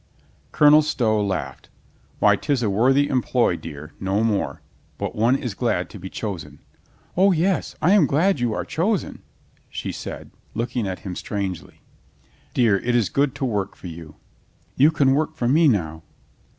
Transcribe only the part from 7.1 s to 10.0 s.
"O yes, I am glad you are chosen," she